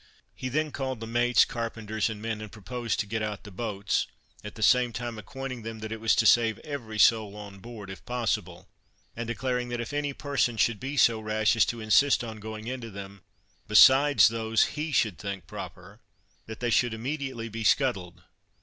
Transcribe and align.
He 0.33 0.49
then 0.49 0.71
called 0.71 0.99
the 0.99 1.05
mates, 1.05 1.45
carpenters 1.45 2.09
and 2.09 2.19
men 2.19 2.41
and 2.41 2.51
proposed 2.51 2.99
to 3.01 3.05
get 3.05 3.21
out 3.21 3.43
the 3.43 3.51
boats, 3.51 4.07
at 4.43 4.55
the 4.55 4.63
same 4.63 4.91
time 4.91 5.19
acquainting 5.19 5.61
them 5.61 5.77
that 5.81 5.91
it 5.91 6.01
was 6.01 6.15
to 6.15 6.25
save 6.25 6.57
every 6.63 6.97
soul 6.97 7.35
on 7.35 7.59
board 7.59 7.91
if 7.91 8.03
possible, 8.03 8.67
and 9.15 9.27
declaring 9.27 9.69
that 9.69 9.79
if 9.79 9.93
any 9.93 10.11
person 10.11 10.57
should 10.57 10.79
be 10.79 10.97
so 10.97 11.19
rash 11.19 11.55
as 11.55 11.65
to 11.65 11.79
insist 11.81 12.23
on 12.23 12.39
going 12.39 12.65
into 12.65 12.89
them, 12.89 13.21
besides 13.67 14.27
those 14.29 14.71
he 14.73 14.91
should 14.91 15.19
think 15.19 15.45
proper, 15.45 15.99
that 16.47 16.61
they 16.61 16.71
should 16.71 16.95
immediately 16.95 17.47
be 17.47 17.63
scuttled. 17.63 18.23